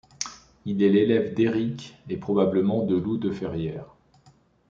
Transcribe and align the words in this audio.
Il 0.65 0.81
est 0.81 0.89
l'élève 0.89 1.35
d'Heiric 1.35 1.93
et 2.09 2.17
probablement 2.17 2.83
de 2.87 2.95
Loup 2.97 3.17
de 3.17 3.29
Ferrières. 3.29 3.93